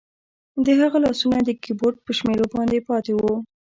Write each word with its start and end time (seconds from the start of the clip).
د 0.65 0.67
هغه 0.79 0.97
لاسونه 1.05 1.39
د 1.43 1.49
کیبورډ 1.63 1.97
په 2.05 2.11
شمیرو 2.17 2.51
باندې 2.55 2.85
پاتې 2.89 3.11
وو 3.15 3.35